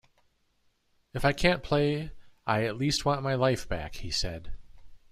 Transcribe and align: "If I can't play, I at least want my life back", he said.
"If 1.13 1.23
I 1.23 1.31
can't 1.31 1.61
play, 1.61 2.09
I 2.47 2.63
at 2.63 2.75
least 2.75 3.05
want 3.05 3.21
my 3.21 3.35
life 3.35 3.69
back", 3.69 3.97
he 3.97 4.09
said. 4.09 4.51